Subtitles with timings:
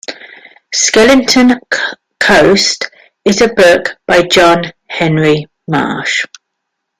[0.73, 1.59] "Skeleton
[2.19, 2.89] Coast"
[3.23, 6.25] is a book by John Henry Marsh.